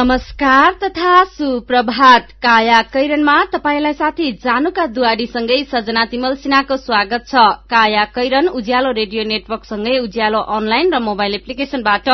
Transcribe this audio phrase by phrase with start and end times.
[0.00, 8.04] नमस्कार तथा सुप्रभात। काया कैरनमा तपाईलाई साथी जानुका दुवारीसँगै सजना तिमल सिन्हाको स्वागत छ। काया
[8.14, 12.08] कैरन उज्यालो रेडियो नेटवर्कसँगै उज्यालो अनलाइन र मोबाइल एप्लिकेशनबाट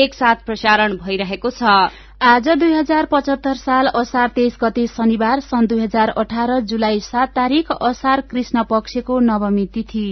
[0.00, 1.62] एकसाथ प्रसारण भइरहेको छ।
[2.20, 7.32] आज दुई हजार पचहत्तर साल असार तेइस गते शनिबार सन् दुई हजार अठार जुलाई सात
[7.36, 10.08] तारीक असार कृष्ण पक्षको नवमी तिथि।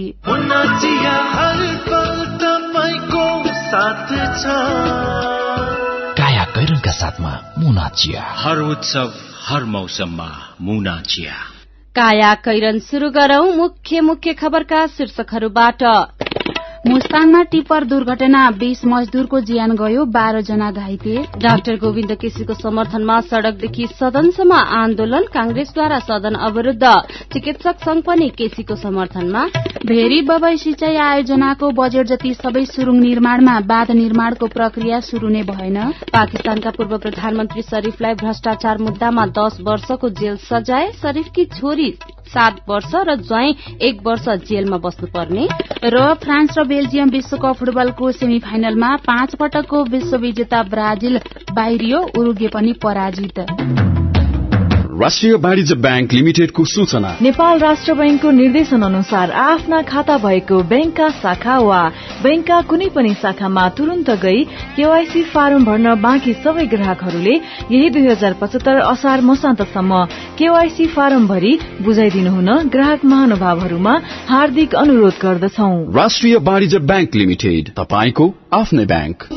[6.69, 9.13] कैरनका साथमा मुना चिया। हर उत्सव
[9.45, 11.33] हर मौसममा मुना चिया।
[11.95, 15.83] काया कैरन शुरू गरौं मुख्य मुख्य खबरका शीर्षकहरूबाट।
[16.87, 23.87] मुस्ताङमा टिप्पर दुर्घटना बीस मजदूरको ज्यान गयो बाह्र जना घाइते। डाक्टर गोविन्द केसीको समर्थनमा सड़कदेखि
[23.99, 26.93] सदनसम्म आन्दोलन कांग्रेसद्वारा सदन अवरूद्ध।
[27.33, 29.43] चिकित्सक संघ पनि केसीको समर्थनमा।
[29.85, 35.77] भेरी बबई सिंचाई आयोजनाको बजेट जति सबै सुरुङ निर्माणमा बाँध निर्माणको प्रक्रिया शुरू नै भएन।
[36.13, 41.91] पाकिस्तानका पूर्व प्रधानमन्त्री शरीफलाई भ्रष्टाचार मुद्दामा दश वर्षको जेल सजाय शरीफकी छोरी
[42.29, 45.47] सात वर्ष र ज्वाई एक वर्ष जेलमा बस्नुपर्ने।
[45.85, 51.19] र फ्रान्स र बेल्जियम विश्वकप फुटबलको सेमी फाइनलमा पाँच पटकको विश्वविजेता ब्राजिल
[51.53, 53.98] बाहिरियो उरुगे पनि पराजित।
[55.01, 61.59] राष्ट्रिय वाणिज्य ब्याङ्क लिमिटेडको सूचना। नेपाल राष्ट्र बैंकको निर्देशन अनुसार आफ्ना खाता भएको बैंकका शाखा
[61.59, 61.91] वा
[62.23, 64.43] बैंकका कुनै पनि शाखामा तुरन्त गई
[64.75, 67.35] केवाईसी फारम भर्न बाँकी सबै ग्राहकहरूले
[67.71, 70.03] यही दुई हजार पचहत्तर असार मसान्तसम्म
[70.39, 73.97] केवाईसी फारम भरि बुझाइदिनु हुन ग्राहक महानुभावहरूमा
[74.27, 79.27] हार्दिक अनुरोध गर्दछौ। राष्ट्रिय वाणिज्य ब्याङ्क लिमिटेड तपाईँको आफ्नै ब्याङ्क।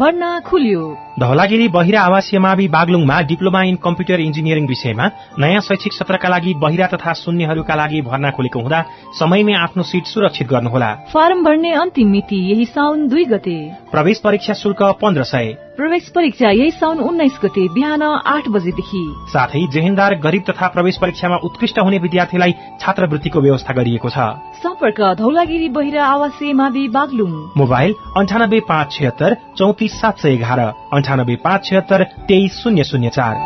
[0.00, 5.06] भर्ना खुल्यो। धौलागिरी बहिरा आवासीय मावि बागलुङमा डिप्लोमा इन कम्प्युटर इन्जिनियरिङ विषयमा
[5.40, 8.84] नयाँ शैक्षिक सत्रका लागि बहिरा तथा शून्यहरूका लागि भर्ना खुलेको हुँदा
[9.18, 13.58] समयमै आफ्नो सिट सुरक्षित गर्नुहोला। फारम भर्ने अन्तिम मिति यही साउन दुई गते।
[13.90, 19.02] प्रवेश परीक्षा शुल्क पन्ध्र सय। प्रवेश परीक्षा यही साउन उन्नाइस गते बिहान आठ बजेदेखि।
[19.32, 24.18] साथै जेहेन्दार गरीब तथा प्रवेश परीक्षामा उत्कृष्ट हुने विद्यार्थीलाई छात्रवृत्तिको व्यवस्था गरिएको छ।
[24.58, 30.60] सम्पर्क धौलागिरी बहिरा आवासीय मावि बागलुङ। मोबाइल अन्ठानब्बे पाँच छिहत्तर चौतिस सात सय एघार।
[31.08, 33.36] अन्ठानब्बे पाँच छिहत्तर तेइस शून्य शून्य चार।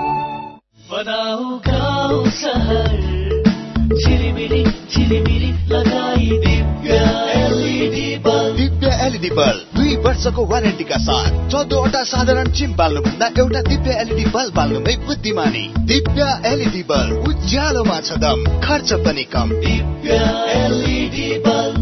[8.56, 14.54] Divya LED bulb. दुई वर्षको वारेन्टीका साथ चौधवटा साधारण चिम बाल्नुभन्दा एउटा दिव्य एलइडी बल्ब
[14.54, 20.18] बाल्नुमै बुद्धिमानी। दिव्य एलइडी बल्ब उज्यालोमा छ दम खर्च पनि कम। Divya
[20.58, 21.81] LED bulb.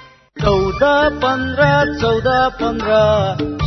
[0.37, 0.83] चौध
[1.21, 1.63] पन्ध्र
[2.01, 2.27] चौध
[2.59, 2.93] पन्ध्र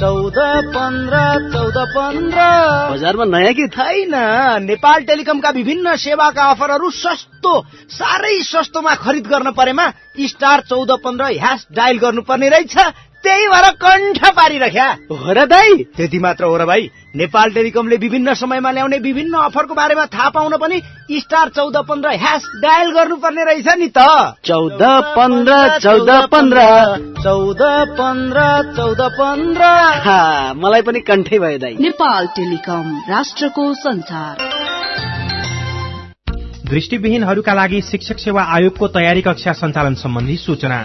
[0.00, 0.38] चौध
[0.75, 1.19] पन्ध्र
[1.52, 2.47] चौध पन्ध्र।
[2.92, 4.14] बजारमा नयाँ कि छैन।
[4.64, 7.53] नेपाल टेलिकमका विभिन्न सेवाका अफरहरू सस्तो
[7.91, 9.86] साह्रै सस्तोमा खरिद गर्न परेमा
[10.26, 12.76] स्टार चौध पन्ध्र ह्यास डायल गर्नुपर्ने रहेछ।
[13.24, 18.34] त्यही भएर कण्ठ पारिरख्या हो र दाई त्यति मात्र हो र भाइ। नेपाल टेलिकमले विभिन्न
[18.34, 20.80] समयमा ल्याउने विभिन्न अफरको बारेमा थाहा पाउन पनि
[21.12, 23.98] स्टार चौध पन्ध्र ह्यास डायल गर्नुपर्ने रहेछ नि त।
[24.44, 24.82] चौध
[25.16, 26.60] पन्ध्र चौध पन्ध्र।
[27.22, 27.62] चौध
[27.98, 28.41] पन्ध्र
[28.76, 29.62] चौध पन्ध्र।
[30.56, 34.36] मलाई पनि कण्ठै भयो दाई। नेपाल टेलिकम राष्ट्रको संसार।
[36.66, 40.78] दृष्टिविहीनहरूका लागि शिक्षक सेवा आयोगको तयारी कक्षा सञ्चालन सम्बन्धी सूचना।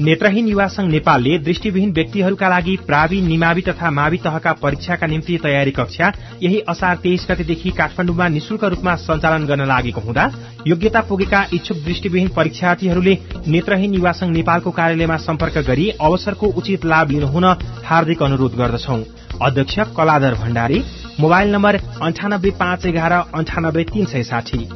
[0.00, 5.70] नेत्रहीन युवा संघ नेपालले दृष्टिविहीन व्यक्तिहरूका लागि प्रावि निमावि तथा मावि तहका परीक्षाका निम्ति तयारी
[5.70, 6.10] कक्षा
[6.42, 10.24] यही असार तेइस गतेदेखि काठमाडौँमा निशुल्क रूपमा सञ्चालन गर्न लागेको हुँदा
[10.66, 13.16] योग्यता पुगेका इच्छुक दृष्टिविहीन परीक्षार्थीहरूले
[13.46, 17.44] नेत्रहीन युवा संघ नेपालको कार्यालयमा सम्पर्क गरी अवसरको उचित लाभ लिनुहुन
[17.84, 18.98] हार्दिक अनुरोध गर्दछौ।
[19.42, 20.82] अध्यक्ष कलाधर भण्डारी
[21.20, 24.68] मोबाइल नम्बर अन्ठानब्बे पाँच एघार अन्ठानब्बे तीन सय साठी।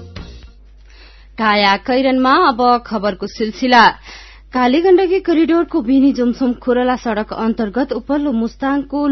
[4.52, 9.06] काली गण्डकी करिडोरको बिनी जोमसोम खोरला सड़क अन्तर्गत उपल्लो मुस्ताङको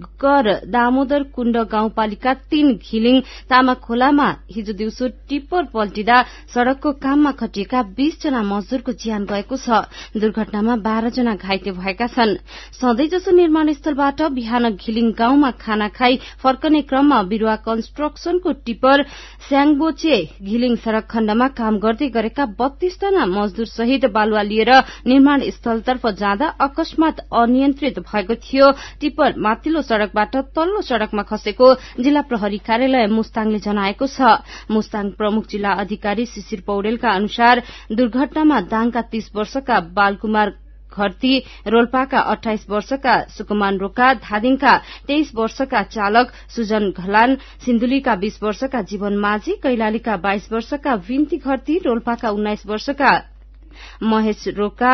[0.00, 3.20] लोघेगर दामोदर कुण्ड गाउँपालिका तीन घिलिङ
[3.50, 6.16] तामा खोलामा हिजो दिउँसो टिप्पर पल्टिँदा
[6.54, 9.84] सड़कको काममा खटिएका बीस जना मजदूरको ज्यान गएको छ।
[10.16, 12.36] दुर्घटनामा बाह्र जना घाइते भएका छन्।
[12.80, 19.04] सधैँजसो निर्माण स्थलबाट बिहान घिलिङ गाउँमा खाना खाई फर्कने क्रममा बिरूवा कन्स्ट्रक्सनको टिप्पर
[19.48, 24.70] स्याङबोचे घिलिङ सड़क खण्डमा काम गर्दै गरेका बत्तीस जना मजदूर सहित बालुवा लिएर
[25.06, 28.70] निर्माण स्थलतर्फ जाँदा अकस्मात अनियन्त्रित भएको थियो।
[29.00, 31.74] टिप्पर माथिल्लो सड़कबाट तल्लो सड़कमा खसेको
[32.06, 34.32] जिल्ला प्रहरी कार्यालय मुस्ताङले जनाएको छ।
[34.70, 37.62] मुस्ताङ प्रमुख जिल्ला अधिकारी शिशिर पौडेलका अनुसार
[38.00, 40.52] दुर्घटनामा दाङका तीस वर्षका बालकुमार
[40.90, 41.32] घरती
[41.72, 44.72] रोल्पाका अठाइस वर्षका सुकुमान रोका धादिङका
[45.06, 47.34] तेइस वर्षका चालक सुजन घलान
[47.64, 53.12] सिन्धुलीका बीस वर्षका जीवन माझी कैलालीका बाइस वर्षका विन्ती घरती रोल्पाका उन्नाइस वर्षका
[54.02, 54.92] महेश रोका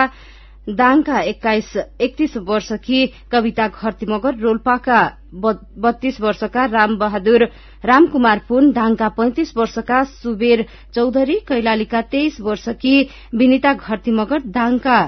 [0.68, 5.00] दाङका एक्काइस एकतीस वर्षकी कविता घरती मगर रोल्पाका
[5.34, 7.44] बत्तीस वर्षका राम बहादुर
[7.84, 10.64] रामकुमार पुन दाङका पैंतिस वर्षका सुबेर
[10.94, 12.96] चौधरी कैलालीका तेइस वर्षकी
[13.34, 15.00] विनिता घरती मगर दाङका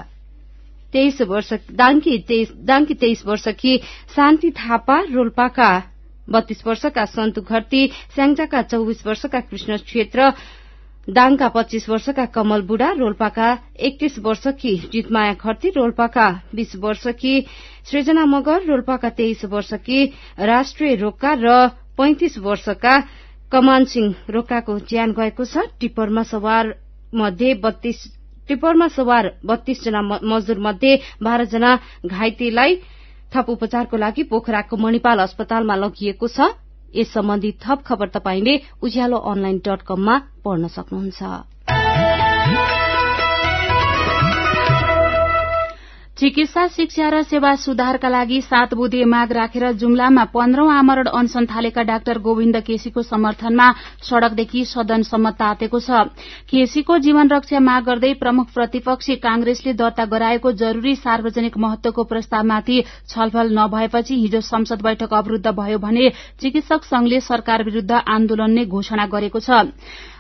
[1.27, 3.77] वर्ष दाङकी तेइस वर्षकी
[4.15, 5.71] शान्ति थापा रोल्पाका
[6.31, 10.31] बत्तीस वर्षका सन्तु घरती स्याङ्जाका चौविस वर्षका कृष्ण क्षेत्र
[11.09, 13.49] दाङका पच्चीस वर्षका कमल बुढा रोल्पाका
[13.81, 17.35] एकतीस वर्षकी जितमाया खर्ती रोल्पाका बीस वर्षकी
[17.91, 20.05] सृजना मगर रोल्पाका तेइस वर्षकी
[20.45, 21.57] राष्ट्रिय रोक्का र
[21.97, 22.99] पैंतिस वर्षका
[23.53, 26.75] कमान सिंह रोक्काको ज्यान गएको छ। टिप्परमा सवार
[27.15, 27.55] मध्ये
[28.49, 31.75] टिप्परमा सवार बत्तीस जना मजदूर मध्ये बाह्र जना
[32.07, 32.77] घाइतेलाई
[33.33, 36.53] थप उपचारको लागि पोखराको मणिपाल अस्पतालमा लगिएको छ।
[36.97, 41.23] यस सम्बन्धी थप खबर तपाईंले उज्यालो अनलाइन डट कममा पढ्न सक्नुहुन्छ।
[46.19, 51.83] चिकित्सा शिक्षा र सेवा सुधारका लागि सात बुधे माग राखेर जुम्लामा पन्ध्रौं आमरण अनशन थालेका
[51.87, 53.67] डाक्टर गोविन्द केसीको समर्थनमा
[54.03, 56.11] सड़कदेखि सदनसम्म तातेको छ।
[56.51, 62.83] केसीको जीवन रक्षा माग गर्दै प्रमुख प्रतिपक्षी कांग्रेसले दर्ता गराएको जरूरी सार्वजनिक महत्वको प्रस्तावमाथि
[63.15, 66.11] छलफल नभएपछि हिजो संसद बैठक अवरूद्ध भयो भने
[66.43, 69.71] चिकित्सक संघले सरकार विरूद्ध आन्दोलन नै घोषणा गरेको छ।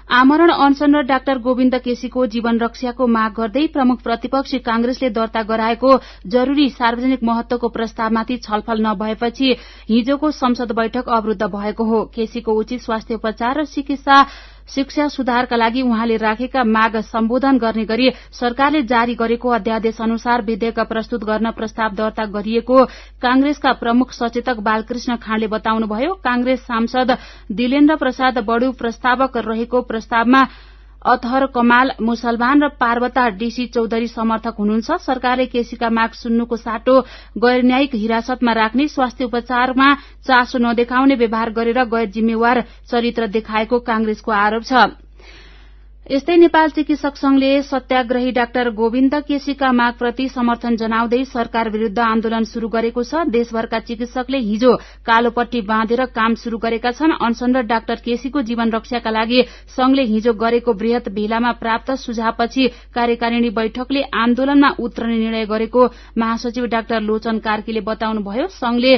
[0.08, 5.90] आमरण अनशन र डाक्टर गोविन्द केसीको जीवन रक्षाको माग गर्दै प्रमुख प्रतिपक्षी कांग्रेसले दर्ता गराएको
[6.34, 9.54] जरूरी सार्वजनिक महत्वको प्रस्तावमाथि छलफल नभएपछि
[9.88, 14.22] हिजोको संसद बैठक अवरूद्ध भएको हो। केसीको उचित स्वास्थ्य उपचार र चिकित्सा
[14.74, 18.10] शिक्षा सुधारका लागि उहाँले राखेका माग सम्बोधन गर्ने गरी
[18.40, 22.84] सरकारले जारी गरेको अध्यादेश अनुसार विधेयक प्रस्तुत गर्न प्रस्ताव दर्ता गरिएको
[23.22, 27.16] कांग्रेसका प्रमुख सचेतक बालकृष्ण खाँडले बताउनुभयो कांग्रेस सांसद
[27.56, 30.44] दिलेन्द्र प्रसाद बडु प्रस्तावक रहेको प्रस्तावमा
[31.08, 37.00] अतहर कमाल मुसलमान र पार्वता डीसी चौधरी समर्थक हुनुहुन्छ। सरकारले केसीका माग सुन्नुको साटो
[37.38, 39.88] गैर न्यायिक हिरासतमा राख्ने स्वास्थ्य उपचारमा
[40.28, 45.07] चासो नदेखाउने व्यवहार गरेर गैर जिम्मेवार चरित्र देखाएको कांग्रेसको आरोप छ।
[46.10, 52.68] यस्तै नेपाल चिकित्सक संघले सत्याग्रही डाक्टर गोविन्द केसीका मागप्रति समर्थन जनाउँदै सरकार विरूद्ध आन्दोलन शुरू
[52.76, 54.72] गरेको छ। देशभरका चिकित्सकले हिजो
[55.04, 59.42] कालोपट्टी बाँधेर काम शुरू गरेका छन्। अनशन र डाक्टर केसीको जीवन रक्षाका लागि
[59.76, 67.00] संघले हिजो गरेको वृहत भेलामा प्राप्त सुझावपछि कार्यकारिणी बैठकले आन्दोलनमा उत्रने निर्णय गरेको महासचिव डाक्टर
[67.04, 68.96] लोचन कार्कीले बताउनुभयो। संघले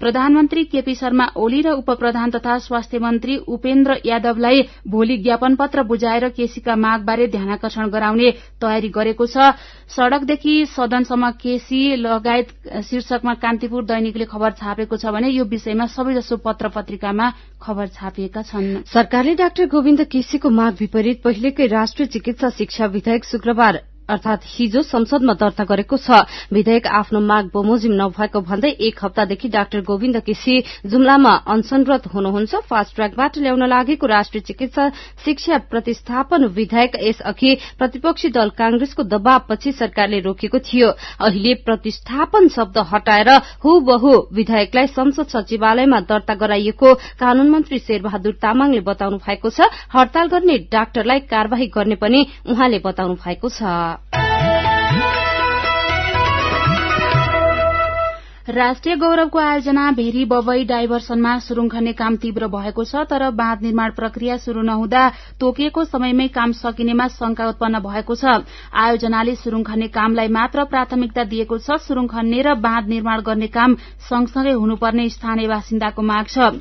[0.00, 6.28] प्रधानमन्त्री केपी शर्मा ओली र उपप्रधान तथा स्वास्थ्य मन्त्री उपेन्द्र यादवलाई भोलि ज्ञापन पत्र बुझाएर
[6.36, 8.30] केसीका मागबारे ध्यानकर्षण गराउने
[8.62, 9.50] तयारी गरेको छ।
[9.90, 12.48] सड़कदेखि सदनसम्म केसी लगायत
[12.86, 18.86] शीर्षकमा कान्तिपुर दैनिकले खबर छापेको छ भने यो विषयमा सबैजसो पत्र पत्रिकामा खबर छापिएका छन्।
[18.86, 25.32] सरकारले डाक्टर गोविन्द केसीको माग विपरीत पहिलेकै राष्ट्रिय चिकित्सा शिक्षा विधेयक शुक्रबार अर्थात हिजो संसदमा
[25.36, 30.54] दर्ता गरेको छ। विधेयक आफ्नो माग बमोजिम नभएको भन्दै एक हप्तादेखि डाक्टर गोविन्द केसी
[30.86, 34.88] जुम्लामा अनशनरत हुनुहुन्छ। फास्ट ट्र्याकबाट ल्याउन लागेको राष्ट्रिय चिकित्सा
[35.24, 40.88] शिक्षा प्रतिस्थापन विधेयक यसअघि प्रतिपक्षी दल कांग्रेसको दबावपछि सरकारले रोकेको थियो।
[41.20, 49.16] अहिले प्रतिस्थापन शब्द हटाएर हुबहु विधेयकलाई संसद सचिवालयमा दर्ता गराइएको कानून मन्त्री शेरबहादुर तामाङले बताउनु
[49.20, 53.97] भएको छ। हड़ताल गर्ने डाक्टरलाई कार्यवाही गर्ने पनि उहाँले बताउनु भएको छ।
[58.48, 63.90] राष्ट्रिय गौरवको आयोजना भेरी बबई डाइभर्सनमा सुरुङ खन्ने काम तीव्र भएको छ तर बाँध निर्माण
[63.92, 65.02] प्रक्रिया शुरू नहुँदा
[65.40, 68.24] तोकिएको समयमै काम सकिनेमा शंका उत्पन्न भएको छ।
[68.74, 73.74] आयोजनाले सुरुङ खन्ने कामलाई मात्र प्राथमिकता दिएको छ सुरुङ खन्ने र बाँध निर्माण गर्ने काम
[74.08, 76.56] सँगसँगै हुनुपर्ने स्थानीय बासिन्दाको माग छ।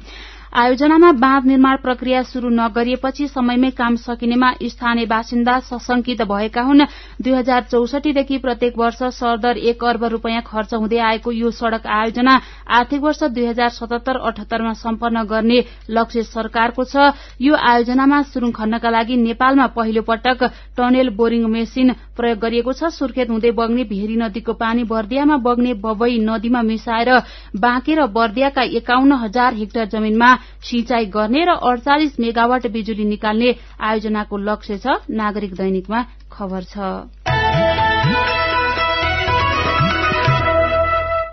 [0.55, 6.83] आयोजनामा बाँध निर्माण प्रक्रिया शुरू नगरिएपछि समयमै काम सकिनेमा स्थानीय बासिन्दा सशंकित भएका हुन्।
[7.21, 12.39] दुई हजार चौसठीदेखि प्रत्येक वर्ष सरदर एक अर्ब रूपियाँ खर्च हुँदै आएको यो सड़क आयोजना
[12.71, 15.59] आर्थिक वर्ष दुई हजार सतहत्तर अठहत्तरमा सम्पन्न गर्ने
[15.91, 17.11] लक्ष्य सरकारको छ।
[17.41, 20.43] यो आयोजनामा सुरुङ खन्नका लागि नेपालमा पहिलो पटक
[20.77, 26.17] टनेल बोरिङ मेसिन प्रयोग गरिएको छ। सुर्खेत हुँदै बग्ने भेरी नदीको पानी बर्दियामा बग्ने बबई
[26.19, 27.09] नदीमा मिसाएर
[27.55, 30.29] बाँके र बर्दियाका एकाउन्न हजार हेक्टर जमीनमा
[30.65, 35.99] सिंचाई गर्ने र अडचालिस मेगावाट बिजुली निकाल्ने आयोजनाको लक्ष्य छ। नागरिक दैनिकमा
[36.31, 36.75] खबर छ।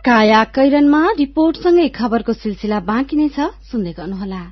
[0.05, 4.43] काया कैरनमा रिपोर्टसँगै खबरको सिलसिला बाँकी नै छ। सुन्दै गर्नुहोला।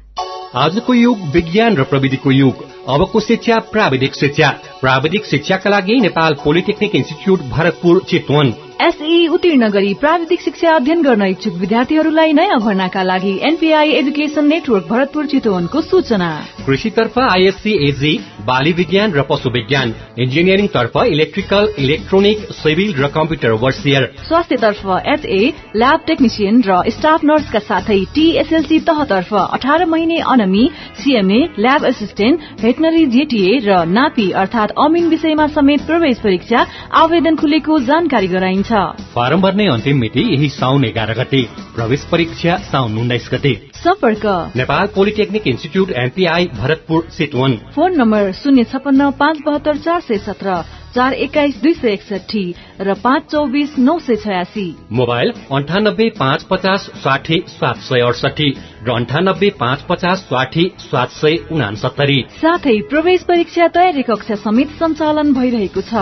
[0.56, 4.48] आजको युग विज्ञान र प्रविधिको युग। अबको शिक्षा प्राविधिक शिक्षा।
[4.80, 11.22] प्राविधिक शिक्षाका लागि नेपाल पोलिटेक्निक इन्स्टिच्युट भरतपुर चितवन। एसई उत्तीर्ण गरी प्राविधिक शिक्षा अध्ययन गर्न
[11.22, 16.30] इच्छुक विद्यार्थीहरूलाई नयाँ भर्नाका लागि एनपीआई एजुकेशन नेटवर्क भरतपुर चितवनको सूचना।
[16.66, 18.12] कृषितर्फ आइएससी एजी
[18.46, 25.42] बाली विज्ञान र पशु विज्ञान इन्जिनियरिङ तर्फ इलेक्ट्रिकल इलेक्ट्रोनिक सिभिल र कम्प्युटर वर्सियर स्वास्थ्यतर्फ एचए
[25.76, 30.64] ल्याब टेक्निसियन र स्टाफ नर्सका साथै टीएसएलसी तहतर्फ अठार महिने अनमी
[31.00, 36.66] CMA lab assistant veterinary JTA र नापी अर्थात अमिन विषयमा समेत प्रवेश परीक्षा
[37.02, 38.72] आवेदन खुलेको जानकारी गराइन्छ।
[39.14, 41.42] फारम भर्ने अन्तिम मिति यही साउन एघार गते।
[41.76, 48.64] प्रवेश परीक्षा साउन उन्नाइस गते। सम्पर्क। Nepal polytechnic institute NPI Bharatpur Chitwan phone number शून्य
[48.64, 50.62] छपन्न पाँच बहत्तर चार सय सत्र
[50.94, 52.44] चार एक्काइस दुई सय एकसठी
[52.80, 58.50] र पाँच चौबिस नौ सय छयासी। मोबाइल अन्ठानब्बे पाँच पचास साठी सात सय अडसठी
[58.84, 65.32] र अन्ठानब्बे पाँच पचास साठी सात सय उनासत्तरी। साथै प्रवेश परीक्षा तयारी कक्षा समेत सञ्चालन
[65.34, 65.94] भइरहेको छ।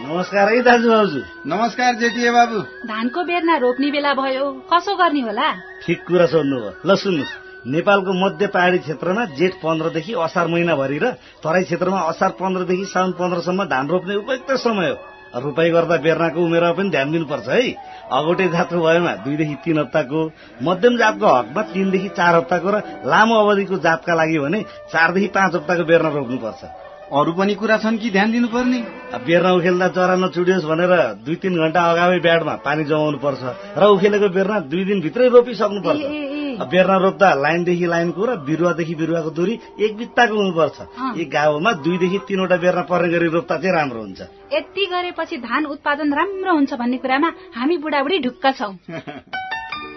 [0.00, 5.50] नमस्कार है दाजु भाउजू नमस्कार जेठिए बाबु। धानको बेर्ना रोप्ने बेला भयो कसो गर्ने होला?
[5.84, 11.10] ठिक कुरा सोध्नुभयो। ल सुन्नुहोस्। नेपालको मध्य पहाडी क्षेत्रमा जेठ पन्ध्रदेखि असार महिनाभरि र
[11.42, 16.72] तराई क्षेत्रमा असार पन्ध्रदेखि साउन पन्ध्रसम्म धान रोप्ने उपयुक्त समय हो। रोपाई गर्दा बेर्नाको उमेरमा
[16.72, 17.60] पनि ध्यान दिनुपर्छ है।
[18.08, 20.20] अगौटे जातको भएमा दुईदेखि तीन हप्ताको
[20.62, 25.84] मध्यम जातको हकमा तीनदेखि चार हप्ताको र लामो अवधिको जातका लागि भने चारदेखि पाँच हप्ताको
[25.84, 26.62] बेर्ना रोप्नुपर्छ।
[27.10, 28.80] अरू पनि कुरा छन् कि ध्यान दिनुपर्ने?
[29.26, 30.92] बेर्ना उखेल्दा चरा नचुडियोस् भनेर
[31.26, 33.42] दुई तिन घण्टा अगावै ब्याडमा पानी जमाउनु पर्छ
[33.76, 39.58] र उखेलेको बेर्ना दुई दिनभित्रै रोपिसक्नु पर्छ बेर्ना रोप्दा लाइनदेखि लाइनको र बिरुवादेखि बिरुवाको दूरी
[39.80, 40.76] एक बित्ताको हुनुपर्छ।
[41.20, 44.20] एक गाउँमा दुईदेखि तीनवटा बेर्ना पर्ने गरी रोप्दा चाहिँ राम्रो हुन्छ।
[44.52, 48.72] यति गरेपछि धान उत्पादन राम्रो हुन्छ भन्ने कुरामा हामी बुढाबुढी ढुक्क छौ।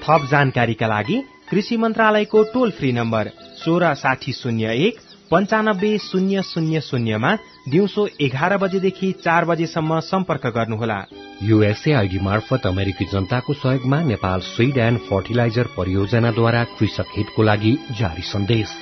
[0.03, 1.17] थप जानकारीका लागि
[1.49, 4.99] कृषि मन्त्रालयको टोल फ्री नम्बर सोह्र साठी शून्य एक
[5.31, 7.35] पञ्चानब्बे शून्य शून्य शून्यमा
[7.69, 10.97] दिउँसो एघार बजेदेखि चार बजेसम्म सम्पर्क गर्नुहोला।
[11.43, 18.21] युएसए आइडी मार्फत अमेरिकी जनताको सहयोगमा नेपाल स्विड एण्ड फर्टिलाइजर परियोजनाद्वारा कृषक हितको लागि जारी
[18.21, 18.77] सन्देश।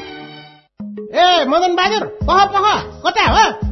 [1.15, 2.67] ए मदन बहादुर पह पह
[3.05, 3.69] कता हो?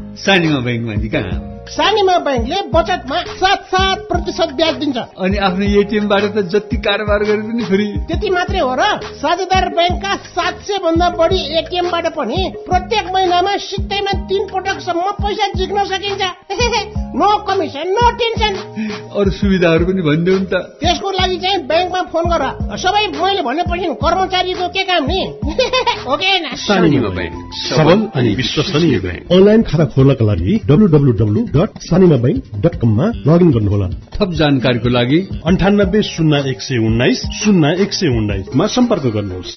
[1.67, 7.41] सानीमा ब्याङ्कले बचतमा सात सात प्रतिशत ब्याज दिन्छ। अनि आफ्नो एटिएमबाट त जति कारोबार गरे
[7.47, 8.83] पनि फ्री त्यति मात्रै हो र
[9.21, 15.83] साझेदार ब्याङ्कका सात सय भन्दा बढी एटिएमबाट पनि प्रत्येक महिनामा सित्तैमा तीन पटकसम्म पैसा झिक्न
[15.91, 16.24] सकिन्छ।
[17.17, 18.53] नो कमिसन नो टेन्सन
[19.17, 22.43] अरू सुविधाहरू पनि भनिदेऊ नि त। त्यसको लागि चाहिँ ब्याङ्कमा फोन गर।
[22.77, 25.21] सबै मैले भनेपछि कर्मचारीको के काम नि?
[26.13, 26.31] ओके
[26.67, 32.76] सानीमा ब्याङ्क सबल अनि विश्वसनीय ब्याङ्क। अनलाइन खाता खोल्नका लागि W dot Sanima bank dot
[32.76, 38.68] कममा लगइन गर्नुहोला। थप जानकारीको लागि अन्ठानब्बे शून्य एक सय उन्नाइस शून्य एक सय उन्नाइसमा
[38.68, 39.56] सम्पर्क गर्नुहोस्।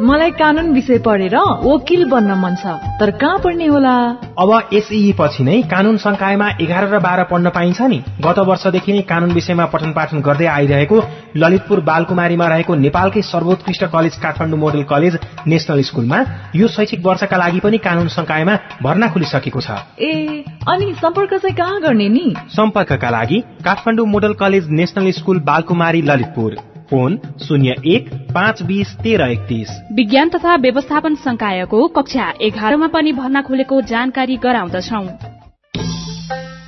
[0.00, 3.92] मलाई कानून विषय पढेर वकिल बन्न मन छ तर कहाँ पढ्ने होला?
[4.36, 9.00] अब एसई पछि नै कानून संकायमा एघार र बाह्र पढ्न पाइन्छ नि। गत वर्षदेखि नै
[9.08, 11.00] कानून विषयमा पठन पाठन गर्दै आइरहेको
[11.36, 16.22] ललितपुर बालकुमारीमा रहेको नेपालकै सर्वोत्कृष्ट college Kathmandu model college national स्कूलमा
[16.54, 21.80] यो शैक्षिक वर्षका लागि पनि कानून संकायमा भर्ना खुलिसकेको छ। ए अनि सम्पर्क चाहिँ कहाँ
[21.80, 22.34] गर्ने नि?
[22.52, 29.22] सम्पर्कका लागि Kathmandu model college national school Balkumari Lalitpur. Phone शून्य एक पाँच बिस तेह्र
[29.22, 35.35] एकतिस। विज्ञान तथा व्यवस्थापन संकायको कक्षा एघारमा पनि भर्ना खोलेको जानकारी गराउँदछौ।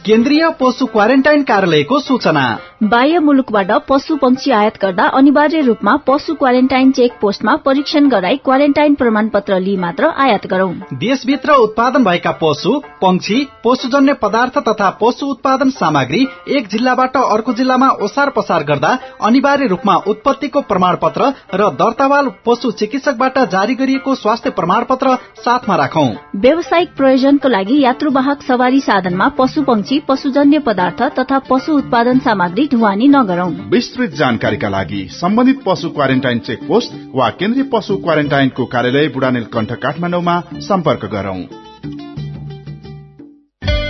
[0.09, 2.43] केन्द्रीय पशु क्वारेन्टाइन कार्यालयको सूचना।
[2.83, 8.95] बाह्य मुलुकबाट पशु पंक्षी आयात गर्दा अनिवार्य रूपमा पशु क्वारेन्टाइन चेक पोस्टमा परीक्षण गराई क्वारेन्टाइन
[8.95, 12.73] प्रमाण पत्र लिई मात्र आयात गरौं। देशभित्र उत्पादन भएका पशु
[13.03, 16.23] पंक्षी पशुजन्य पदार्थ तथा पशु उत्पादन सामग्री
[16.57, 22.71] एक जिल्लाबाट अर्को जिल्लामा ओसार पसार गर्दा अनिवार्य रूपमा उत्पत्तिको प्रमाण पत्र र दर्तावाल पशु
[22.79, 29.62] चिकित्सकबाट जारी गरिएको स्वास्थ्य प्रमाण पत्र साथमा राखौं। व्यावसायिक प्रयोजनको लागि यात्रुवाहक सवारी साधनमा पशु
[29.65, 36.38] पंक्षी पशुजन्य पदार्थ तथा पशु उत्पादन सामग्री ढुवानी नगरौं। विस्तृत जानकारीका लागि सम्बन्धित पशु क्वारेन्टाइन
[36.38, 41.68] चेक पोस्ट वा केन्द्रीय पशु क्वारेन्टाइनको कार्यालय बुढानेल कण्ठ काठमाडौँमा सम्पर्क गरौं।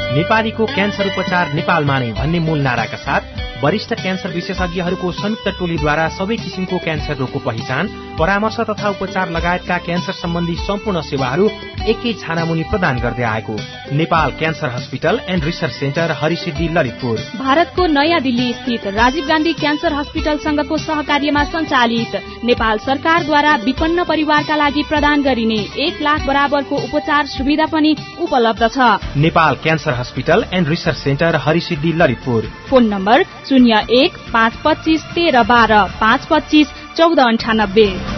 [0.08, 3.22] नेपालीको क्यान्सर उपचार नेपालमा नै भन्ने मूल नाराका साथ
[3.62, 7.88] वरिष्ठ क्यान्सर विशेषज्ञहरूको संयुक्त टोलीद्वारा सबै किसिमको क्यान्सर रोगको पहिचान
[8.18, 11.48] परामर्श तथा उपचार लगायतका क्यान्सर सम्बन्धी सम्पूर्ण सेवाहरू
[11.92, 13.54] एकै छानामुनि प्रदान गर्दै आएको।
[13.98, 19.92] Nepal cancer hospital and research centre Harisiddhi Lalitpur. भारतको नयाँ दिल्ली स्थित राजीव गान्धी क्यान्सर
[19.92, 27.66] हस्पिटलसँगको सहकार्यमा सञ्चालित नेपाल सरकारद्वारा विपन्न परिवारका लागि प्रदान गरिने एक लाख बराबरको उपचार सुविधा
[27.74, 34.16] पनि उपलब्ध छ। Nepal cancer hospital and research centre Harisiddhi Lalitpur. Phone number शून्य एक
[34.32, 38.17] पाँच पच्चिस तेह्र बाह्र पाँच पच्चिस चौध अन्ठानब्बे।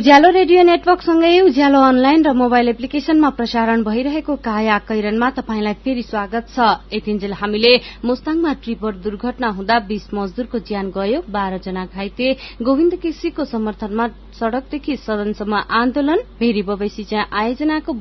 [0.00, 6.46] उज्यालो रेडियो नेटवर्कसँगै उज्यालो अनलाइन र मोबाइल एप्लिकेशनमा प्रसारण भइरहेको काया कैरनमा तपाईंलाई फेरि स्वागत
[6.56, 6.56] छ।
[6.88, 7.72] यतिन्जेल हामीले
[8.08, 12.32] मुस्ताङमा ट्रिपर दुर्घटना हुँदा बीस मजदूरको ज्यान गयो। बाह्र जना घाइते।
[12.64, 14.06] गोविन्द केसीको समर्थनमा
[14.40, 17.92] सड़कदेखि सदनसम्म आन्दोलन। भेरी बबैसी चाहिँ आयोजनाको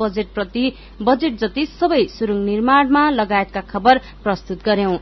[1.03, 4.95] बजेट जति सबै सुरुङ निर्माणमा लगायतका खबर प्रस्तुत गर्यौं।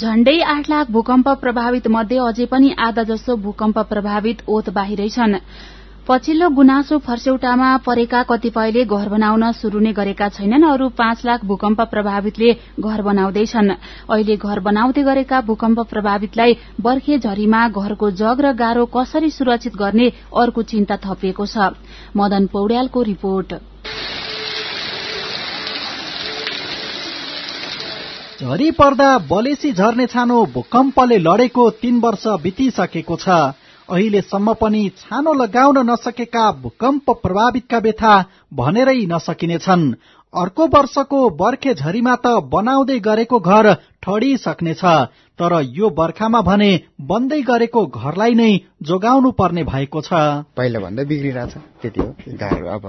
[0.00, 5.34] झण्डै आठ लाख भूकम्प प्रभावित मध्ये अझै पनि आधा जसो भूकम्प प्रभावित ओत बाहिरै छन्
[6.08, 11.80] पछिल्लो गुनासो फर्स्यौटामा परेका कतिपयले घर बनाउन शुरू नै गरेका छैनन् अरू पाँच लाख भूकम्प
[11.92, 12.50] प्रभावितले
[12.80, 13.70] घर बनाउँदैछन्।
[14.10, 20.08] अहिले घर बनाउँदै गरेका भूकम्प प्रभावितलाई बर्खे झरीमा घरको जग र गाह्रो कसरी सुरक्षित गर्ने
[20.34, 21.70] अर्को चिन्ता थपिएको छ।
[22.16, 23.54] मदन पौड्यालको रिपोर्ट।
[28.42, 33.28] झरी पर्दा बलेसी झर्ने छानो भूकम्पले लडेको तीन वर्ष बितिसकेको छ।
[33.88, 38.14] अहिलेसम्म पनि छानो लगाउन नसकेका भूकम्प प्रभावितका व्यथा
[38.52, 39.84] भनेरै नसकिनेछन्।
[40.34, 44.84] अर्को वर्षको बर्खे झरीमा त बनाउँदै गरेको घर ठडिसक्नेछ
[45.38, 46.70] तर यो बर्खामा भने
[47.06, 48.50] बन्दै गरेको घरलाई नै
[48.82, 50.12] जोगाउनु पर्ने भएको छ।
[50.58, 52.84] पहिला भन्दा बिग्रिरहेछ त्यति हो। घर अब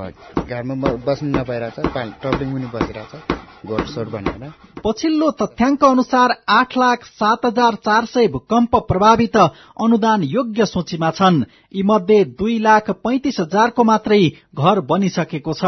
[0.50, 1.78] घरमा बस्नु नपाइरहेछ
[2.24, 10.23] टपिङ पनि बसिरहेछ। पछिल्लो तथ्याङ्क अनुसार आठ लाख सात हजार चार सय भूकम्प प्रभावित अनुदान
[10.23, 11.43] योग्य सूचीमा छन्।
[11.76, 14.19] यीमध्ये दुई लाख पैंतिस हजारको मात्रै
[14.56, 15.63] घर बनिसकेको छ।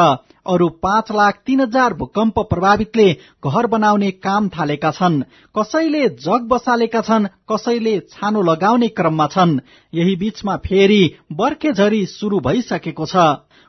[0.45, 3.07] अरू पाँच लाख तीन हजार भूकम्प प्रभावितले
[3.45, 5.21] घर बनाउने काम थालेका छन्।
[5.55, 9.59] कसैले जग बसालेका छन् कसैले छानो लगाउने क्रममा छन्।
[9.93, 13.15] यही बीचमा फेरि बर्खे झरी शुरू भइसकेको छ।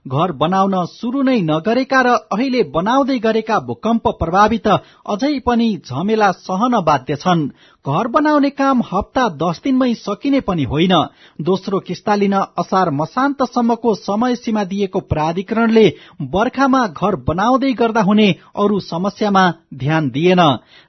[0.07, 4.67] घर बनाउन शुरू नै नगरेका र अहिले बनाउँदै गरेका भूकम्प प्रभावित
[5.07, 7.43] अझै पनि झमेला सहन बाध्य छन्।
[7.87, 10.95] घर बनाउने काम हप्ता दस दिनमै सकिने पनि होइन।
[11.41, 15.87] दोस्रो किस्ता लिन असार मसान्तसम्मको समय सीमा दिएको प्राधिकरणले
[16.31, 20.41] बर्खामा घर बनाउँदै गर्दा हुने अरू समस्यामा ध्यान दिएन।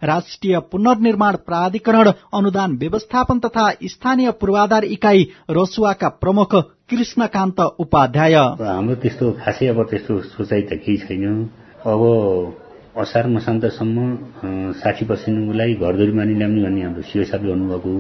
[0.03, 6.55] राष्ट्रिय पुनर्निर्माण प्राधिकरण अनुदान व्यवस्थापन तथा स्थानीय पूर्वाधार इकाई रसुवाका प्रमुख
[6.89, 11.23] कृष्णकान्त उपाध्याय। हाम्रो त्यस्तो खासै अब त्यस्तो सोचाइ त केही छैन।
[11.83, 12.01] अब
[12.95, 13.97] असार मसान्तसम्म
[14.79, 17.91] साठी पर्सेन्टलाई घरधुरीमानी ल्याउने भन्ने हाम्रो सिओ साहबले भन्नुभएको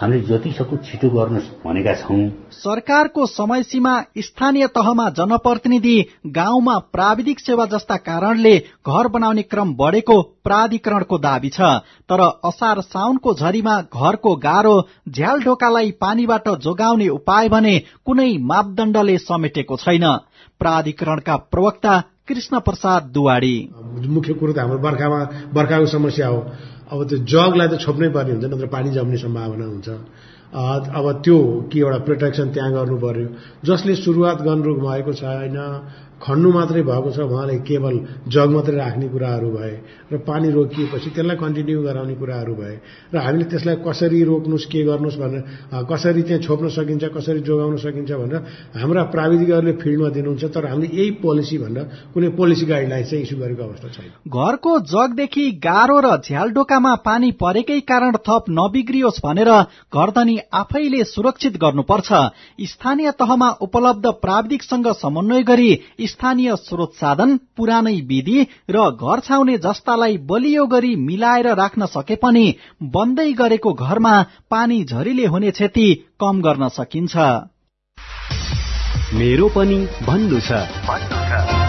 [0.00, 2.18] हामीले जति सक्दो छिटो गर्न भनेका छौं।
[2.52, 10.20] सरकारको समय सीमा स्थानीय तहमा जनप्रतिनिधि गाउँमा प्राविधिक सेवा जस्ता कारणले घर बनाउने क्रम बढेको
[10.44, 11.60] प्राधिकरणको दावी छ।
[12.08, 14.76] तर असार साउनको झरीमा घरको गाह्रो
[15.08, 20.06] झ्याल ढोकालाई पानीबाट जोगाउने उपाय भने कुनै मापदण्डले समेटेको छैन।
[20.60, 23.56] प्राधिकरणका प्रवक्ता कृष्ण प्रसाद दुवाडी।
[24.08, 25.18] मुख्य कुरो त हाम्रो बर्खामा
[25.54, 26.38] बर्खाको समस्या हो।
[26.92, 29.88] अब त्यो जगलाई त छोप्नै पर्ने हुन्छ नत्र पानी जम्ने सम्भावना हुन्छ।
[30.52, 31.38] अब त्यो
[31.72, 33.28] के एउटा प्रोटेक्सन त्यहाँ गर्नु पर्यो।
[33.64, 35.56] जसले सुरुवात गर्नु भएको छैन
[36.22, 37.94] खन्नु मात्रै भएको छ उहाँले केवल
[38.28, 39.74] जग मात्रै राख्ने कुराहरू भए
[40.12, 42.76] र पानी रोकिएपछि त्यसलाई कन्टिन्यू गराउने कुराहरू भए
[43.14, 45.42] र हामीले त्यसलाई कसरी रोक्नुहोस् के गर्नुहोस् भनेर
[45.90, 48.40] कसरी चाहिँ छोप्न सकिन्छ कसरी जोगाउन सकिन्छ भनेर
[48.76, 53.62] हाम्रा प्राविधिकहरूले फिल्डमा दिनुहुन्छ तर हामीले यही पोलिसी भनेर कुनै पोलिसी गाइडलाइन चाहिँ इस्यु गरेको
[53.62, 59.50] अवस्था छैन। घरको जगदेखि गाह्रो र झ्यालडोकामा पानी परेकै कारण थप नबिग्रियोस् भनेर
[59.90, 62.10] घरधनी आफैले सुरक्षित गर्नुपर्छ।
[62.72, 65.70] स्थानीय तहमा उपलब्ध प्राविधिकसँग समन्वय गरी
[66.12, 68.38] स्थानीय स्रोत साधन पुरानै विधि
[68.70, 72.44] र घर छाउने जस्तालाई बलियो गरी मिलाएर राख्न सके पनि
[72.94, 74.14] बन्दै गरेको घरमा
[74.50, 75.88] पानी झरीले हुने क्षति
[76.20, 77.16] कम गर्न सकिन्छ।
[79.14, 81.61] मेरो पनि भन्नु छ।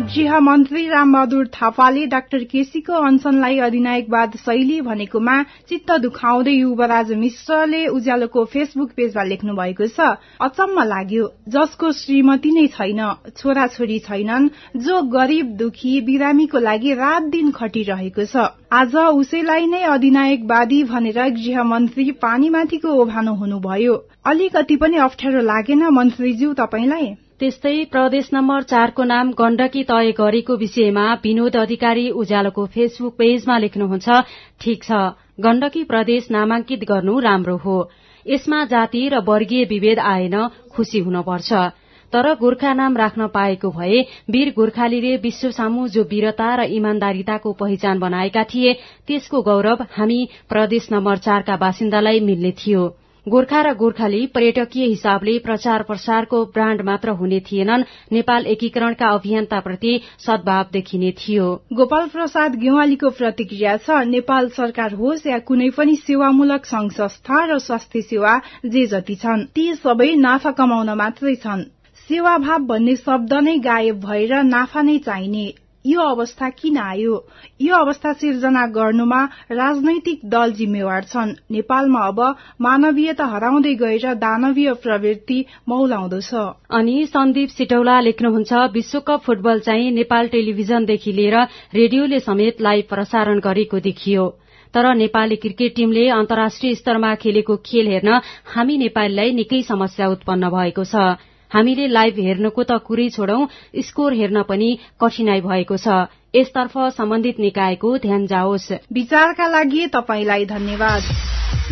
[0.00, 5.34] गृह मन्त्री रामबहादुर थापाले डाक्टर केसीको अनसनलाई अधिनायकवाद शैली भनेकोमा
[5.68, 10.08] चित्त दुखाउँदै युवराज मिश्रले उज्यालोको फेसबुक पेजमा लेख्नु भएको छ
[10.40, 13.00] अचम्म लाग्यो। जसको श्रीमती नै छैन
[13.36, 14.48] छोराछोरी छैनन्
[14.80, 22.10] जो गरीब दुखी बिरामीको लागि रात दिन खटिरहेको छ। आज उसैलाई नै अधिनायकवादी भनेर गृहमन्त्री
[22.24, 27.14] पानीमाथिको ओभानो हुनुभयो। अलिकति पनि अप्ठ्यारो लागेन मन्त्रीज्यू तपाईँलाई?
[27.40, 34.18] त्यस्तै प्रदेश नम्बर चारको नाम गण्डकी तय गरेको विषयमा विनोद अधिकारी उज्यालोको फेसबुक पेजमा लेख्नुहुन्छ
[34.64, 34.98] ठिक छ
[35.46, 37.78] गण्डकी प्रदेश नामाङ्कित गर्नु राम्रो हो।
[38.26, 40.36] यसमा जाति र वर्गीय विभेद आएन
[40.76, 41.64] खुशी हुनुपर्छ।
[42.12, 47.98] तर गोर्खा नाम राख्न पाएको भए वीर गोर्खालीले विश्व सामु जो वीरता र इमान्दारिताको पहिचान
[48.00, 52.88] बनाएका थिए त्यसको गौरव हामी प्रदेश नम्बर चारका बासिन्दालाई मिल्ने थियो।
[53.28, 60.66] गोर्खा र गोर्खाली पर्यटकीय हिसाबले प्रचार प्रसारको ब्राण्ड मात्र हुने थिएनन्। नेपाल एकीकरणका अभियन्ताप्रति सद्भाव
[60.72, 66.90] देखिने थियो। गोपाल प्रसाद गेवालीको प्रतिक्रिया छ नेपाल सरकार होस् या कुनै पनि सेवामूलक संघ
[66.92, 71.68] संस्था र स्वास्थ्य सेवा जे जति छन् ती सबै नाफा कमाउन मात्रै छन्।
[72.08, 75.52] सेवाभाव भन्ने शब्द नै गायब भएर नाफा नै चाहिने।
[75.84, 77.14] यो अवस्था किन आयो?
[77.60, 82.20] यो अवस्था सिर्जना गर्नुमा राजनैतिक दल जिम्मेवार छन्। नेपालमा अब
[82.60, 85.38] मानवीयता हराउँदै गएर दानवीय प्रवृत्ति
[85.68, 91.36] मौलाउँदो छ अनि सन्दीप सिटौला लेख्नुहुन्छ विश्वकप फुटबल चाहिँ नेपाल टेलिभिजनदेखि लिएर
[91.74, 94.28] रेडियोले समेत लाइभ प्रसारण गरेको देखियो।
[94.74, 98.20] तर नेपाली क्रिकेट टीमले अन्तर्राष्ट्रिय स्तरमा खेलेको खेल हेर्न
[98.54, 101.16] हामी नेपालीलाई निकै समस्या उत्पन्न भएको छ।
[101.50, 103.46] हामीले लाइभ हेर्नको त कुरै छोडौं
[103.82, 104.68] स्कोर हेर्न पनि
[105.00, 111.02] कठिनाई भएको छ। यसतर्फ सम्बन्धित निकायको ध्यान जाओस्। विचारका लागि तपाईँलाई धन्यवाद।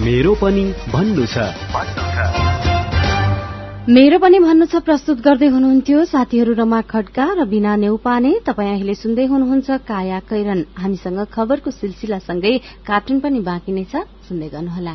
[0.02, 1.36] मेरो पनि भन्नु छ।
[3.88, 8.94] मेरो पनि भन्नु छ प्रस्तुत गर्दै हुनुहुन्थ्यो साथीहरू रमा खड्का र बिना नेउपाने। तपाईँ अहिले
[8.94, 14.94] सुन्दै हुनुहुन्छ काया कैरन। हामीसँग खबरको सिलसिलासँगै कार्टुन पनि बाँकी नै छ सुन्दै गर्नुहोला।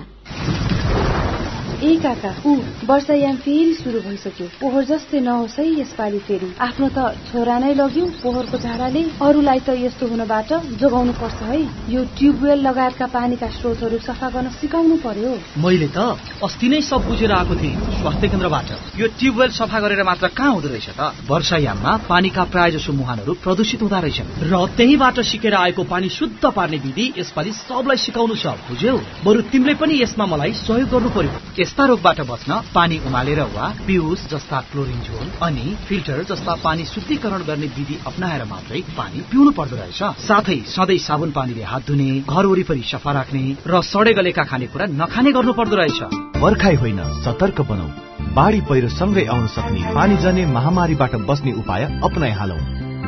[1.84, 2.52] ए काका ऊ
[2.88, 8.06] वर्षायाम फेरि शुरू भइसक्यो। पोहोर जस्तै नहोस् है यसपालि फेरि। आफ्नो त छोरा नै लग्यो
[8.24, 11.60] पोहोरको झाडाले अरूलाई त यस्तो हुनबाट जोगाउनु पर्छ है।
[11.92, 17.32] यो ट्युबवेल लगायतका पानीका स्रोतहरू सफा गर्न सिकाउनु पर्यो। मैले त अस्ति नै सब बुझेर
[17.32, 18.68] आएको थिएँ स्वास्थ्य केन्द्रबाट।
[19.00, 21.12] यो ट्युबवेल सफा गरेर मात्र कहाँ हुँदो रहेछ त?
[21.28, 26.78] वर्षायाममा पानीका प्राय जसो मुहानहरू प्रदूषित हुँदा रहेछन्। र त्यहीबाट सिकेर आएको पानी शुद्ध पार्ने
[26.78, 28.96] विधि यसपालि सबलाई सिकाउनु छ बुझ्यौ?
[29.26, 31.32] बरु तिमीले पनि यसमा मलाई सहयोग गर्नु पर्यो।
[31.74, 37.44] यस्ता रोगबाट बच्न पानी उमालेर वा पिउस जस्ता क्लोरिन झोल अनि फिल्टर जस्ता पानी शुद्धिकरण
[37.44, 42.46] गर्ने विधि अप्नाएर मात्रै पानी पिउनु पर्दो रहेछ। साथै सधैँ साबुन पानीले हात धुने घर
[42.46, 46.00] वरिपरि सफा राख्ने र सडे गलेका खानेकुरा नखाने गर्नु पर्दो रहेछ।
[46.38, 47.90] बर्खाई होइन सतर्क बनौ।
[48.38, 52.60] बाढी पहिरो सँगै आउन सक्ने पानी जने महामारीबाट बस्ने उपाय अप्नाइहालौ।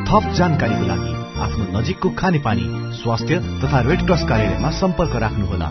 [0.06, 1.12] थप जानकारीको लागि
[1.44, 2.66] आफ्नो नजिकको खानेपानी
[2.98, 5.70] स्वास्थ्य तथा रेड क्रस कार्यालयमा सम्पर्क राख्नुहोला।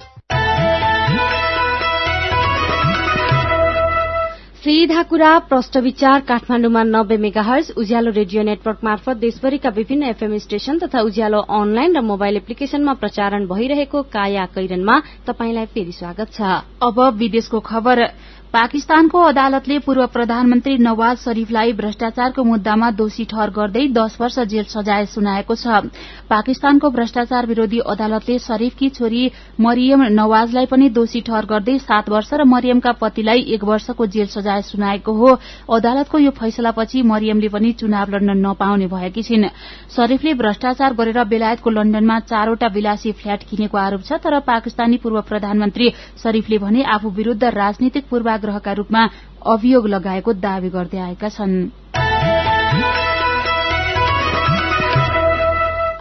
[4.61, 10.77] सीधा कुरा प्रष्ट विचार काठमाण्डुमा नब्बे मेगाहर्ज उज्यालो रेडियो नेटवर्क मार्फत देशभरिका विभिन्न एफएम स्टेशन
[10.77, 16.99] तथा उज्यालो अनलाइन र मोबाइल एप्लिकेशनमा प्रचारण भइरहेको काया कैरनमा तपाईंलाई फेरि स्वागत छ। अब
[17.17, 18.05] विदेशको खबर।
[18.53, 25.05] पाकिस्तानको अदालतले पूर्व प्रधानमन्त्री नवाज शरीफलाई भ्रष्टाचारको मुद्दामा दोषी ठहर गर्दै दश वर्ष जेल सजाय
[25.07, 25.79] सुनाएको छ।
[26.27, 29.21] पाकिस्तानको भ्रष्टाचार विरोधी अदालतले शरीफकी छोरी
[29.57, 34.61] मरियम नवाजलाई पनि दोषी ठहर गर्दै सात वर्ष र मरियमका पतिलाई एक वर्षको जेल सजाय
[34.63, 35.31] सुनाएको हो।
[35.71, 39.47] अदालतको यो फैसलापछि मरियमले पनि चुनाव लड्न नपाउने भएकी छिन्।
[39.95, 45.89] शरीफले भ्रष्टाचार गरेर बेलायतको लण्डनमा चारवटा विलासी फ्ल्याट किनेको आरोप छ तर पाकिस्तानी पूर्व प्रधानमन्त्री
[46.19, 48.09] शरीफले भने आफू विरूद्ध राजनीतिक
[48.41, 49.09] पूर्वाग्रहका रूपमा
[49.47, 51.69] अभियोग लगाएको दावी गर्दै आएका छन्।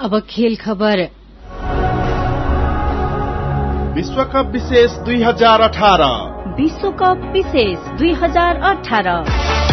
[0.00, 1.08] अब खेल खबर।
[3.94, 4.50] विश्वकप
[7.32, 9.69] विशेष दुई हजार अठार।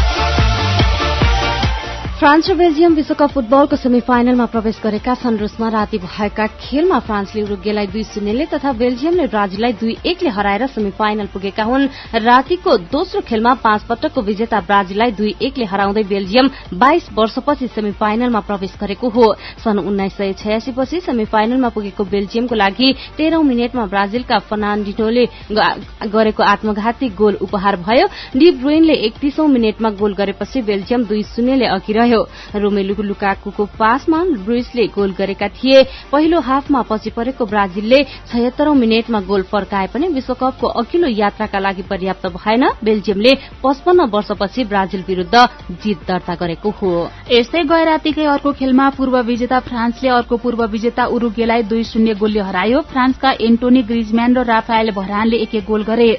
[2.20, 7.42] फ्रान्स र बेल्जियम विश्वकप फुटबलको सेमी फाइनलमा प्रवेश गरेका छन् रुसमा राति भएका खेलमा फ्रान्सले
[7.44, 11.86] उरुग्यलाई दुई शून्यले तथा बेल्जियमले ब्राजिललाई दुई एकले हराएर सेमी फाइनल पुगेका हुन्।
[12.18, 18.40] रातिको दोस्रो खेलमा पाँच पटकको विजेता ब्राजिललाई दुई एकले हराउँदै बेल्जियम बाइस वर्षपछि सेमी फाइनलमा
[18.50, 19.28] प्रवेश गरेको हो।
[19.64, 25.28] सन् उन्नाइस सय छयासी पछि सेमी फाइनलमा पुगेको बेल्जियमको लागि तेह्रौं मिनटमा ब्राजिलका फर्नान्डिनोले
[26.10, 32.06] गरेको आत्मघाती गोल उपहार भयो। डी ब्रुइनले एकतीसौं मिनटमा गोल गरेपछि बेल्जियम दुई शून्यले अघि
[32.12, 39.42] रोमेलु लुकाकुको पासमा ब्रुइसले गोल गरेका थिए। पहिलो हाफमा पछि परेको ब्राजिलले छयत्तरौं मिनटमा गोल
[39.52, 45.36] फर्काए पनि विश्वकपको अघिल्लो यात्राका लागि पर्याप्त भएन। बेल्जियमले पचपन्न वर्षपछि ब्राजिल विरूद्ध
[45.84, 46.92] जित दर्ता गरेको हो।
[47.32, 52.40] यस्तै गए रातिकै अर्को खेलमा पूर्व विजेता फ्रान्सले अर्को पूर्व विजेता उरुगेलाई दुई शून्य गोलले
[52.42, 56.12] हरायो। फ्रान्सका एन्टोनी ग्रिजम्यान र राफायल भरानले एक एक गोल गरे।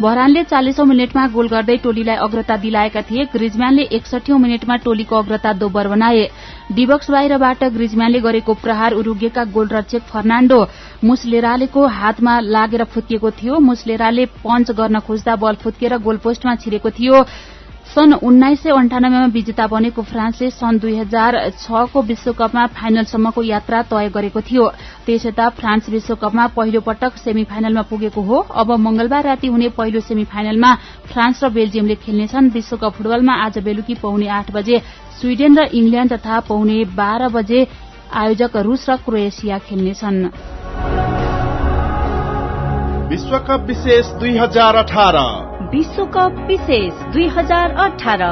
[0.00, 5.88] भरानले चालिसौं मिनटमा गोल गर्दै टोलीलाई अग्रता दिलाएका थिए। ग्रिजम्यानले एकसठीौं मिनटमा टोलीको अग्रता दोब्बर
[5.88, 6.28] बनाए।
[6.72, 10.60] डिबक्स बाहिरबाट ग्रिजम्यानले गरेको प्रहार उरुगेका गोलरक्षक फर्नाण्डो
[11.04, 17.16] मुसलेरालेको हातमा लागेर फुत्किएको थियो। मुसलेराले पञ्च गर्न खोज्दा बल फुत्किएर गोलपोस्टमा छिरेको थियो।
[17.86, 24.08] सन् उन्नाइस सय अन्ठानब्बेमा विजेता बनेको फ्रान्सले सन् दुई हजार छको विश्वकपमा फाइनलसम्मको यात्रा तय
[24.10, 24.64] गरेको थियो।
[25.06, 30.24] त्यसयता फ्रान्स विश्वकपमा पहिलो पटक सेमी फाइनलमा पुगेको हो। अब मंगलबार राति हुने पहिलो सेमी
[30.24, 30.74] फाइनलमा
[31.06, 34.82] फ्रान्स र बेल्जियमले खेल्नेछन्। विश्वकप फुटबलमा आज बेलुकी पौने आठ बजे
[35.20, 37.66] स्वीडेन र इंग्ल्याण्ड तथा पौने बाह्र बजे
[38.12, 40.24] आयोजक रूस र क्रोएसिया खेल्नेछन्।
[43.08, 48.22] विश्वकप विशेष दुई हजार अठार। विश्वकप विशेष दुई हजार अठार।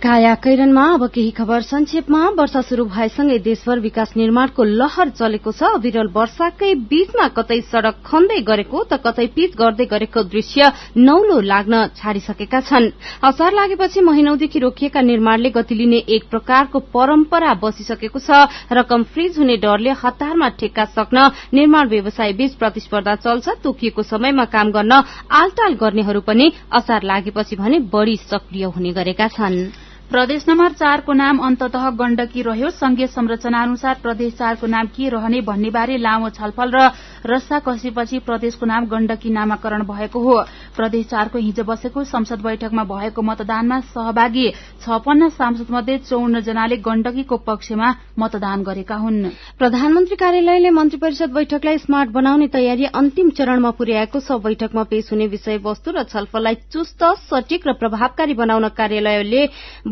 [0.00, 5.76] काया कैरनमा अब केही खबर संक्षेपमा। वर्षा शुरू भएसँगै देशभर विकास निर्माणको लहर चलेको छ।
[5.76, 11.82] विरल वर्षाकै बीचमा कतै सड़क खन्दै गरेको त कतै पिच गर्दै गरेको दृश्य नौलो लाग्न
[12.00, 12.88] छाडिसकेका छन्।
[13.28, 19.56] असार लागेपछि महिनौदेखि रोकिएका निर्माणले गति लिने एक प्रकारको परम्परा बसिसकेको छ। रकम फ्रीज हुने
[19.60, 24.92] डरले हतारमा ठेक्का सक्न निर्माण व्यवसाय बीच प्रतिस्पर्धा चल्छ। तोकिएको समयमा काम गर्न
[25.28, 31.38] आलटाल गर्नेहरू पनि असार लागेपछि भने बढ़ी सक्रिय हुने गरेका छन्। प्रदेश नम्बर चारको नाम
[31.38, 36.70] अन्ततः गण्डकी रह्यो। संघीय संरचना अनुसार प्रदेश चारको नाम के रहने भन्ने बारे लामो छलफल
[36.74, 36.90] र
[37.26, 40.34] रस्सा कसेपछि प्रदेशको नाम गण्डकी नामाकरण भएको हो।
[40.76, 44.48] प्रदेश चारको हिजो बसेको संसद बैठकमा भएको मतदानमा सहभागी
[44.82, 51.78] छपन्न सांसद मध्ये चौन्न जनाले गण्डकीको पक्षमा मतदान गरेका हुन्। प्रधानमन्त्री कार्यालयले मन्त्री परिषद बैठकलाई
[51.78, 57.68] स्मार्ट बनाउने तयारी अन्तिम चरणमा पुर्याएको छ। बैठकमा पेश हुने विषयवस्तु र छलफललाई चुस्त सटीक
[57.68, 59.46] र प्रभावकारी बनाउन कार्यालयले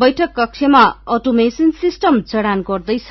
[0.09, 3.09] बैठक कक्षमा अटोमेशन सिस्टम जडान गर्दैछ।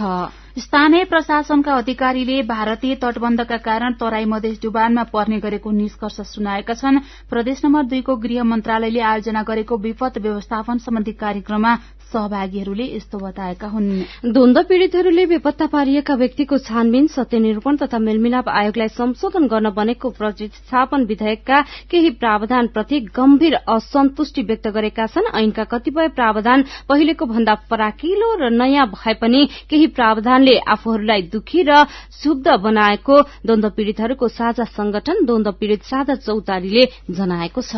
[0.61, 6.99] स्थानीय प्रशासनका अधिकारीले भारतीय तटबन्धका कारण तराई मधेस डुबानमा पर्ने गरेको निष्कर्ष सुनाएका छन्।
[7.31, 11.75] प्रदेश नम्बर दुईको गृह मन्त्रालयले आयोजना गरेको विपद व्यवस्थापन सम्बन्धी कार्यक्रममा
[12.09, 19.47] सहभागीहरूले यस्तो बताएका हुन्। द्वन्द पीड़ितहरूले बेपत्ता पारिएका व्यक्तिको छानबिन सत्यनिरूपण तथा मेलमिलाप आयोगलाई संशोधन
[19.47, 26.64] गर्न बनेको प्रतिस्थापन विधेयकका केही प्रावधान प्रति गम्भीर असन्तुष्टि व्यक्त गरेका छन्। ऐनका कतिपय प्रावधान
[26.88, 33.67] पहिलेको भन्दा फराकिलो र नयाँ भए पनि केही प्रावधानले आफूहरूलाई दुखी र क्षुब्ध बनाएको द्वन्द
[33.77, 37.77] पीड़ितहरूको साझा संगठन द्वन्द पीड़ित साझा चौतारीले जनाएको छ।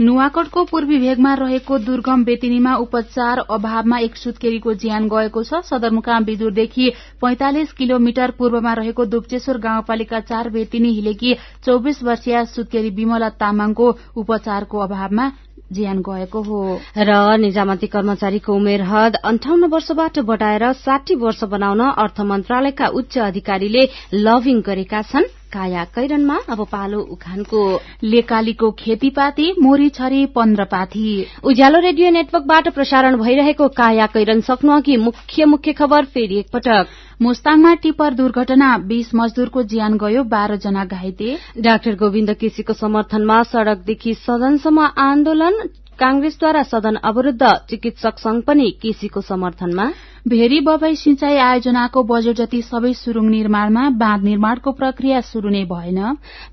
[0.00, 6.88] नुवाकोटको पूर्वी भेगमा रहेको दुर्गम बेतिनीमा उपचार अभावमा एक सुत्केरीको ज्यान गएको छ। सदरमुकाम विदुरदेखि
[7.20, 14.78] पैंतालिस किलोमिटर पूर्वमा रहेको दुप्चेश्वर गाउँपालिका चार बेतिनी हिलेकी चौबिस वर्षीय सुत्केरी विमला तामाङको उपचारको
[14.78, 15.30] अभावमा
[15.72, 16.60] ज्यान गएको हो।
[16.98, 23.88] र निजामती कर्मचारीको उमेर हद अन्ठाउन्न वर्षबाट बढाएर साठी वर्ष बनाउन अर्थ मन्त्रालयका उच्च अधिकारीले
[24.14, 27.60] लभिङ गरेका छन्। काया कैरनमा अब पालो उखानको
[28.04, 31.10] लेकालीको खेतीपाती मोरी छरी पन्ध्र पाथी
[31.44, 36.86] उज्यालो रेडियो नेटवर्कबाट प्रसारण भइरहेको काया कैरन सक्नु अघि मुख्य मुख्य खबर फेरि एकपटक।
[37.22, 44.14] मुस्ताङमा टिप्पर दुर्घटना बीस मजदूरको ज्यान गयो बाह्र जना घाइते। डाक्टर गोविन्द केसीको समर्थनमा सड़कदेखि
[44.16, 45.60] सदनसम्म आन्दोलन
[46.00, 49.84] कांग्रेसद्वारा सदन अवरूद्ध चिकित्सक संघ पनि केसीको समर्थनमा।
[50.28, 56.00] भेरी बबाई सिंचाई आयोजनाको बजेट जति सबै सुरुङ निर्माणमा बाँध निर्माणको प्रक्रिया शुरू नै भएन।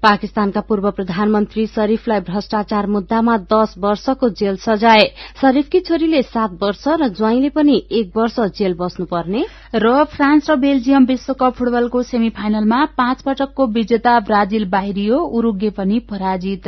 [0.04, 5.04] पाकिस्तानका पूर्व प्रधानमन्त्री शरीफलाई भ्रष्टाचार मुद्दामा दश वर्षको जेल सजाय।
[5.42, 11.06] शरीफकी छोरीले सात वर्ष र ज्वाइँले पनि एक वर्ष जेल बस्नुपर्ने। र फ्रान्स र बेल्जियम
[11.06, 16.68] विश्वकप फुटबलको सेमी फाइनलमा पाँच पटकको विजेता ब्राजिल बाहिरियो उरूगे पनि पराजित।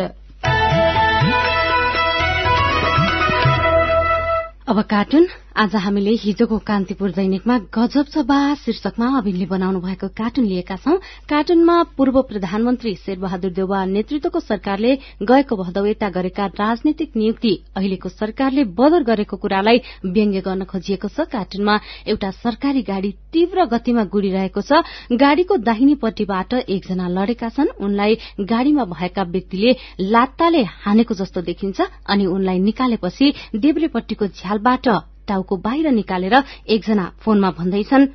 [4.70, 5.26] अब कार्टुन
[5.60, 10.96] आज हामीले हिजोको कान्तिपुर दैनिकमा गजब बा शीर्षकमा अभिनले बनाउनु भएको कार्टुन लिएका छौं।
[11.30, 18.64] कार्टुनमा पूर्व प्रधानमन्त्री शेरबहादुर देउवा नेतृत्वको सरकारले गएको भदौ यता गरेका राजनीतिक नियुक्ति अहिलेको सरकारले
[18.80, 21.76] बदर गरेको कुरालाई व्यङ्ग्य गर्न खोजिएको छ। कार्टुनमा
[22.08, 24.80] एउटा सरकारी गाड़ी तीव्र गतिमा गुडिरहेको छ।
[25.12, 28.18] गाड़ीको दाहिनेपट्टिबाट एकजना लडेका छन्। उनलाई
[28.48, 29.76] गाड़ीमा भएका व्यक्तिले
[30.08, 34.88] लात्ताले हानेको जस्तो देखिन्छ अनि उनलाई निकालेपछि देब्रेपट्टिको झ्यालबाट
[35.30, 36.36] टाउको बाहिर निकालेर
[36.76, 38.08] एकजना फोनमा भन्दैछन्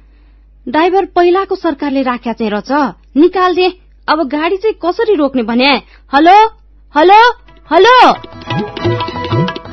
[0.69, 3.69] ड्राइभर पहिलाको सरकारले राख्या चाहिँ रहेछ निकाल्दे
[4.09, 5.71] अब गाडी चाहिँ कसरी रोक्ने भने?
[6.13, 6.39] हलो?
[6.95, 7.23] हलो?
[7.71, 8.84] हलो?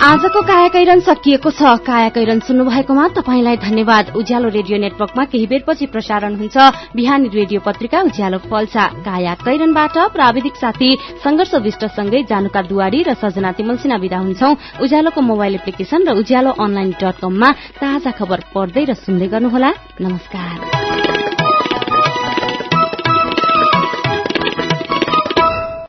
[0.02, 6.36] आजको कायाकैरन सकिएको छ। कायाकैरन सुन्नु भएकोमा तपाईँलाई धन्यवाद। उज्यालो रेडियो नेटवर्कमा केही बेरपछि प्रसारण
[6.42, 6.58] हुन्छ।
[6.98, 10.90] बिहानी रेडियो पत्रिका उज्यालो पल्सा। कायाकैरनबाट प्राविधिक साथी
[11.22, 14.50] संघर्ष विष्टसँगै जानुका दुवारी र सजना तिमल विदा हुन्छौ।
[14.82, 19.70] उज्यालोको मोबाइल एप्लिकेशन र उज्यालो अनलाइन डट कममा ताजा खबर पढ्दै र सुन्दै गर्नुहोला।
[20.02, 21.41] नमस्कार।